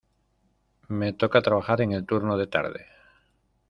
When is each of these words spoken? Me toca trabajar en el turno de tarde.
Me 0.87 1.13
toca 1.13 1.43
trabajar 1.43 1.79
en 1.81 1.91
el 1.91 2.07
turno 2.07 2.35
de 2.35 2.47
tarde. 2.47 2.87